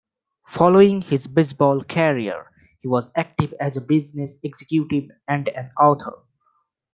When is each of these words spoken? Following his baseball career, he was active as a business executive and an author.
Following 0.47 1.01
his 1.03 1.27
baseball 1.27 1.83
career, 1.83 2.49
he 2.79 2.87
was 2.87 3.11
active 3.15 3.53
as 3.59 3.77
a 3.77 3.81
business 3.81 4.33
executive 4.41 5.11
and 5.27 5.47
an 5.49 5.69
author. 5.79 6.17